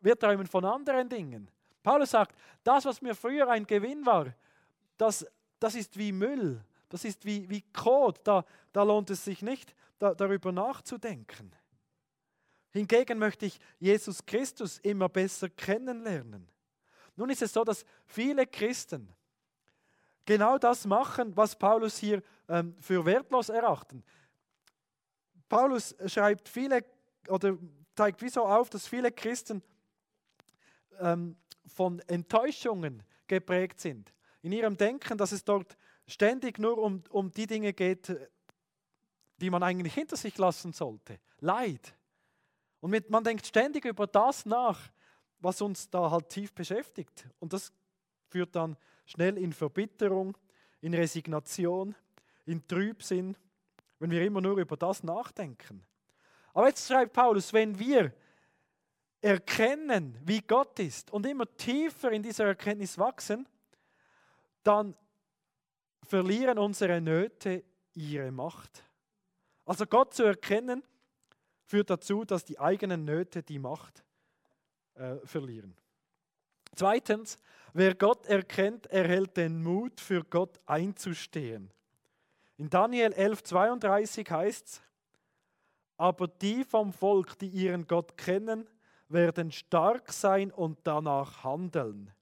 Wir 0.00 0.18
träumen 0.18 0.46
von 0.46 0.64
anderen 0.64 1.10
Dingen. 1.10 1.50
Paulus 1.82 2.12
sagt, 2.12 2.34
das, 2.62 2.86
was 2.86 3.02
mir 3.02 3.14
früher 3.14 3.50
ein 3.50 3.66
Gewinn 3.66 4.06
war, 4.06 4.34
das, 4.96 5.26
das 5.60 5.74
ist 5.74 5.98
wie 5.98 6.10
Müll, 6.10 6.64
das 6.88 7.04
ist 7.04 7.26
wie, 7.26 7.46
wie 7.50 7.60
Kot, 7.60 8.20
da, 8.24 8.46
da 8.72 8.82
lohnt 8.82 9.10
es 9.10 9.26
sich 9.26 9.42
nicht, 9.42 9.74
da, 9.98 10.14
darüber 10.14 10.52
nachzudenken. 10.52 11.54
Hingegen 12.70 13.18
möchte 13.18 13.44
ich 13.44 13.60
Jesus 13.78 14.24
Christus 14.24 14.78
immer 14.78 15.10
besser 15.10 15.50
kennenlernen. 15.50 16.48
Nun 17.14 17.28
ist 17.28 17.42
es 17.42 17.52
so, 17.52 17.62
dass 17.62 17.84
viele 18.06 18.46
Christen 18.46 19.14
genau 20.24 20.58
das 20.58 20.86
machen, 20.86 21.36
was 21.36 21.56
Paulus 21.56 21.98
hier 21.98 22.22
ähm, 22.48 22.74
für 22.80 23.04
wertlos 23.04 23.48
erachten. 23.48 24.02
Paulus 25.48 25.94
schreibt 26.06 26.48
viele 26.48 26.84
oder 27.28 27.56
zeigt 27.94 28.22
wieso 28.22 28.44
auf, 28.44 28.70
dass 28.70 28.86
viele 28.86 29.12
Christen 29.12 29.62
ähm, 30.98 31.36
von 31.66 32.00
Enttäuschungen 32.00 33.02
geprägt 33.26 33.80
sind. 33.80 34.12
In 34.42 34.52
ihrem 34.52 34.76
Denken, 34.76 35.16
dass 35.16 35.32
es 35.32 35.44
dort 35.44 35.76
ständig 36.06 36.58
nur 36.58 36.78
um, 36.78 37.02
um 37.10 37.30
die 37.30 37.46
Dinge 37.46 37.72
geht, 37.72 38.14
die 39.38 39.50
man 39.50 39.62
eigentlich 39.62 39.94
hinter 39.94 40.16
sich 40.16 40.36
lassen 40.38 40.72
sollte. 40.72 41.18
Leid. 41.40 41.94
Und 42.80 42.90
mit, 42.90 43.10
man 43.10 43.24
denkt 43.24 43.46
ständig 43.46 43.84
über 43.84 44.06
das 44.06 44.44
nach, 44.44 44.80
was 45.38 45.60
uns 45.60 45.88
da 45.88 46.10
halt 46.10 46.28
tief 46.28 46.52
beschäftigt. 46.52 47.26
Und 47.38 47.52
das 47.52 47.72
führt 48.28 48.54
dann 48.54 48.76
schnell 49.04 49.38
in 49.38 49.52
Verbitterung, 49.52 50.36
in 50.80 50.94
Resignation, 50.94 51.94
in 52.46 52.66
Trübsinn, 52.66 53.36
wenn 53.98 54.10
wir 54.10 54.22
immer 54.22 54.40
nur 54.40 54.58
über 54.58 54.76
das 54.76 55.02
nachdenken. 55.02 55.84
Aber 56.52 56.68
jetzt 56.68 56.86
schreibt 56.86 57.12
Paulus, 57.12 57.52
wenn 57.52 57.78
wir 57.78 58.12
erkennen, 59.20 60.18
wie 60.24 60.40
Gott 60.40 60.78
ist 60.78 61.10
und 61.10 61.26
immer 61.26 61.46
tiefer 61.56 62.12
in 62.12 62.22
dieser 62.22 62.44
Erkenntnis 62.44 62.98
wachsen, 62.98 63.48
dann 64.62 64.94
verlieren 66.02 66.58
unsere 66.58 67.00
Nöte 67.00 67.64
ihre 67.94 68.30
Macht. 68.30 68.84
Also 69.64 69.86
Gott 69.86 70.12
zu 70.14 70.24
erkennen, 70.24 70.82
führt 71.64 71.88
dazu, 71.88 72.24
dass 72.24 72.44
die 72.44 72.58
eigenen 72.58 73.04
Nöte 73.04 73.42
die 73.42 73.58
Macht 73.58 74.04
äh, 74.94 75.16
verlieren. 75.24 75.74
Zweitens, 76.74 77.38
wer 77.72 77.94
Gott 77.94 78.26
erkennt, 78.26 78.86
erhält 78.86 79.36
den 79.36 79.62
Mut, 79.62 80.00
für 80.00 80.24
Gott 80.24 80.60
einzustehen. 80.66 81.70
In 82.56 82.70
Daniel 82.70 83.12
11:32 83.12 84.30
heißt 84.30 84.66
es, 84.66 84.82
aber 85.96 86.28
die 86.28 86.64
vom 86.64 86.92
Volk, 86.92 87.38
die 87.38 87.48
ihren 87.48 87.86
Gott 87.86 88.16
kennen, 88.16 88.68
werden 89.08 89.52
stark 89.52 90.12
sein 90.12 90.50
und 90.50 90.78
danach 90.84 91.44
handeln. 91.44 92.12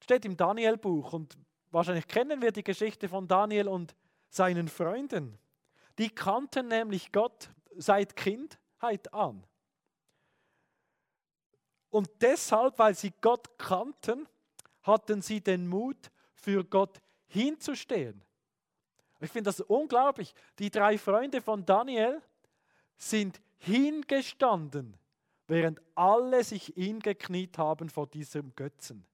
Steht 0.00 0.24
im 0.24 0.36
Daniel-Buch 0.36 1.12
und 1.12 1.36
wahrscheinlich 1.70 2.06
kennen 2.06 2.40
wir 2.40 2.52
die 2.52 2.62
Geschichte 2.62 3.08
von 3.08 3.26
Daniel 3.26 3.68
und 3.68 3.96
seinen 4.28 4.68
Freunden. 4.68 5.38
Die 5.98 6.10
kannten 6.10 6.68
nämlich 6.68 7.10
Gott 7.10 7.50
seit 7.76 8.14
Kindheit 8.14 9.12
an. 9.12 9.44
Und 11.96 12.10
deshalb, 12.20 12.78
weil 12.78 12.94
sie 12.94 13.10
Gott 13.22 13.58
kannten, 13.58 14.28
hatten 14.82 15.22
sie 15.22 15.40
den 15.40 15.66
Mut, 15.66 16.10
für 16.34 16.62
Gott 16.62 17.00
hinzustehen. 17.26 18.22
Ich 19.18 19.30
finde 19.30 19.48
das 19.48 19.62
unglaublich. 19.62 20.34
Die 20.58 20.68
drei 20.68 20.98
Freunde 20.98 21.40
von 21.40 21.64
Daniel 21.64 22.20
sind 22.98 23.40
hingestanden, 23.56 24.94
während 25.46 25.80
alle 25.94 26.44
sich 26.44 26.66
hingekniet 26.76 27.56
haben 27.56 27.88
vor 27.88 28.08
diesem 28.08 28.54
Götzen. 28.54 29.06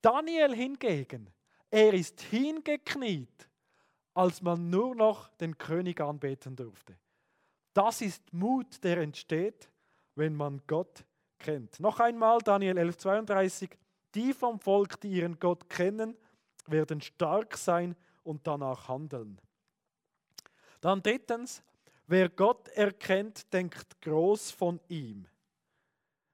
Daniel 0.00 0.54
hingegen, 0.54 1.28
er 1.70 1.92
ist 1.92 2.22
hingekniet, 2.22 3.50
als 4.14 4.40
man 4.40 4.70
nur 4.70 4.94
noch 4.94 5.28
den 5.36 5.58
König 5.58 6.00
anbeten 6.00 6.56
durfte. 6.56 6.96
Das 7.74 8.00
ist 8.00 8.32
Mut, 8.32 8.82
der 8.82 8.96
entsteht, 8.96 9.68
wenn 10.14 10.34
man 10.34 10.62
Gott 10.66 11.04
kennt. 11.38 11.80
Noch 11.80 12.00
einmal 12.00 12.38
Daniel 12.38 12.78
11:32, 12.78 13.70
die 14.14 14.32
vom 14.32 14.58
Volk, 14.58 15.00
die 15.00 15.10
ihren 15.10 15.38
Gott 15.38 15.68
kennen, 15.68 16.16
werden 16.66 17.00
stark 17.00 17.56
sein 17.56 17.96
und 18.22 18.46
danach 18.46 18.88
handeln. 18.88 19.40
Dann 20.80 21.02
drittens, 21.02 21.62
wer 22.06 22.28
Gott 22.28 22.68
erkennt, 22.68 23.52
denkt 23.52 24.00
groß 24.00 24.50
von 24.50 24.80
ihm. 24.88 25.26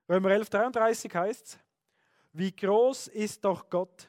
Römer 0.09 0.31
11:33 0.31 1.15
heißt 1.15 1.47
es, 1.47 1.59
wie 2.33 2.55
groß 2.55 3.09
ist 3.09 3.45
doch 3.45 3.71
Gott, 3.71 4.09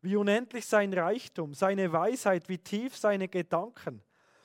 wie 0.00 0.16
unendlich 0.16 0.66
sein 0.66 0.92
Reichtum, 0.92 1.54
seine 1.54 1.92
Weisheit, 1.92 2.48
wie 2.48 2.58
tief 2.58 2.96
seine 2.96 3.28
Gedanken, 3.28 4.02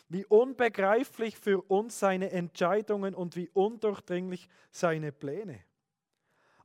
wie 0.08 0.24
unbegreiflich 0.26 1.36
für 1.38 1.62
uns 1.64 2.00
seine 2.00 2.32
Entscheidungen 2.32 3.16
und 3.16 3.36
wie 3.36 3.50
undurchdringlich 3.50 4.48
seine 4.72 5.12
Pläne. 5.12 5.67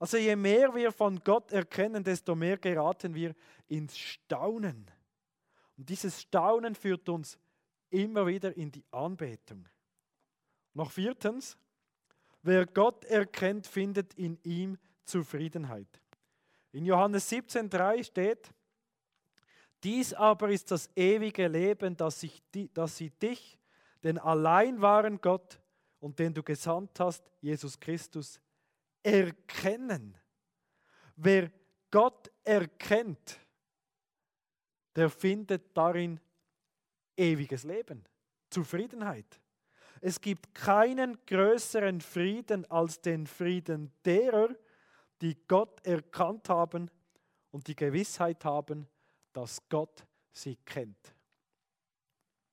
Also 0.02 0.16
je 0.16 0.34
mehr 0.34 0.74
wir 0.74 0.90
von 0.90 1.22
Gott 1.22 1.52
erkennen, 1.52 2.02
desto 2.02 2.34
mehr 2.34 2.58
geraten 2.58 3.14
wir 3.14 3.36
ins 3.68 3.96
Staunen. 3.96 4.90
Und 5.76 5.88
dieses 5.88 6.22
Staunen 6.22 6.74
führt 6.74 7.08
uns 7.08 7.38
immer 7.88 8.26
wieder 8.26 8.56
in 8.56 8.72
die 8.72 8.84
Anbetung. 8.90 9.68
Noch 10.74 10.90
viertens, 10.90 11.56
wer 12.42 12.66
Gott 12.66 13.04
erkennt, 13.04 13.68
findet 13.68 14.14
in 14.14 14.40
ihm 14.42 14.76
Zufriedenheit. 15.04 16.00
In 16.72 16.84
Johannes 16.84 17.30
17,3 17.30 18.02
steht, 18.02 18.50
dies 19.84 20.14
aber 20.14 20.50
ist 20.50 20.72
das 20.72 20.90
ewige 20.96 21.46
Leben, 21.46 21.96
dass, 21.96 22.24
ich, 22.24 22.42
dass 22.74 22.96
sie 22.96 23.10
dich, 23.10 23.56
den 24.02 24.18
allein 24.18 24.82
wahren 24.82 25.20
Gott 25.20 25.60
und 26.00 26.18
den 26.18 26.34
du 26.34 26.42
gesandt 26.42 26.98
hast, 26.98 27.22
Jesus 27.40 27.78
Christus, 27.78 28.40
erkennen. 29.02 30.16
Wer 31.16 31.50
Gott 31.90 32.30
erkennt, 32.44 33.38
der 34.96 35.10
findet 35.10 35.76
darin 35.76 36.20
ewiges 37.16 37.64
Leben, 37.64 38.04
Zufriedenheit. 38.50 39.40
Es 40.00 40.20
gibt 40.20 40.54
keinen 40.54 41.18
größeren 41.26 42.00
Frieden 42.00 42.68
als 42.70 43.00
den 43.00 43.26
Frieden 43.26 43.92
derer, 44.04 44.48
die 45.20 45.36
Gott 45.46 45.84
erkannt 45.86 46.48
haben 46.48 46.90
und 47.52 47.68
die 47.68 47.76
Gewissheit 47.76 48.44
haben, 48.44 48.88
dass 49.32 49.62
Gott 49.68 50.04
sie 50.32 50.56
kennt. 50.56 51.14